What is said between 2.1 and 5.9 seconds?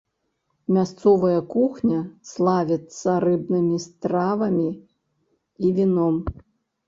славіцца рыбнымі стравамі і